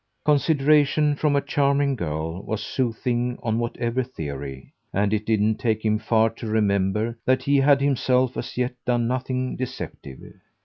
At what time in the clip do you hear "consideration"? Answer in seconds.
0.25-1.13